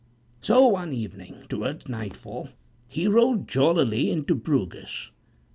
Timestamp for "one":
0.65-0.93